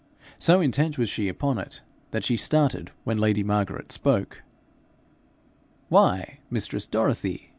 [0.39, 4.41] So intent was she upon it that she started when lady Margaret spoke.
[5.89, 7.49] 'Why, mistress Dorothy!'